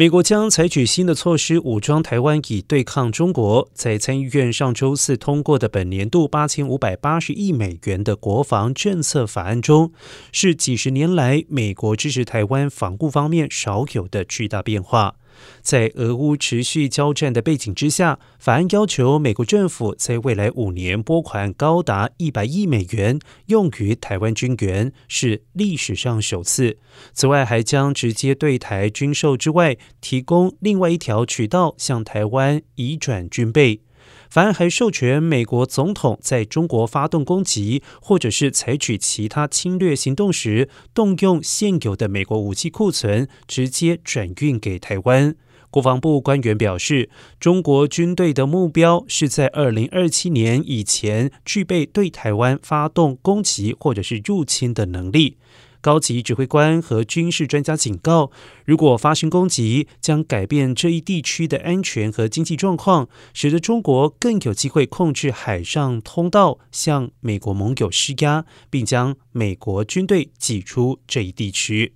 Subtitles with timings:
[0.00, 3.68] 美国将采取新的措施武装台湾，以对抗中国。
[3.74, 9.90] 在参议院上周四通过的本年度八千五百八十亿美元的国防政策法案中，
[10.30, 15.16] 是几十年来美国支持台湾防务方面少有的巨大变化。
[15.62, 26.78] 在俄乌持续交战的背景之下，法案要求美国政府在未来五年拨款高达一百亿美元用于台湾军援，是历史上首次。
[27.12, 33.80] 此外，还将直接对台军售之外，提供另外一条渠道向台湾移转军备。
[34.30, 45.34] 法案还授权美国总统在中国发动攻击，或者是采取其他侵略行动时，动用现有的美国武器库存，直接转运给台湾。
[45.70, 55.36] 国防部官员表示，中国军队的目标是在二零二七年以前具备对台湾发动攻击或者是入侵的能力。
[55.80, 58.30] 高级指挥官和军事专家警告，
[58.64, 71.94] 如果发生攻击，将改变这一地区的安全和经济状况，使得中国更有机会控制海上通道，向美国盟友施压，并将美国军队挤出这一地区。